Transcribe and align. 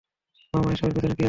মামা, 0.53 0.69
এসবের 0.71 0.93
পেছনে 0.93 1.03
কে 1.03 1.07
আছে? 1.07 1.19